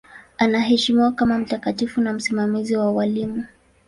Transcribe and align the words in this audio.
Anaheshimiwa 0.37 1.11
kama 1.11 1.37
mtakatifu 1.39 2.01
na 2.01 2.13
msimamizi 2.13 2.75
wa 2.77 2.91
walimu. 2.91 3.45